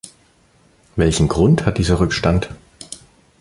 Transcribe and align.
Welchen 0.95 1.27
Grund 1.27 1.67
hat 1.67 1.77
dieser 1.77 1.99
Rückstand? 1.99 2.49